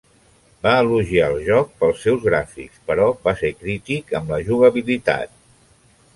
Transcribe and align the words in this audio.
Va 0.67 0.71
elogiar 0.85 1.27
el 1.33 1.37
joc 1.49 1.69
pels 1.83 2.01
seus 2.07 2.25
gràfics, 2.31 2.81
però 2.89 3.07
va 3.29 3.35
ser 3.43 3.53
crític 3.61 4.19
amb 4.23 4.35
la 4.37 4.43
jugabilitat. 4.51 5.39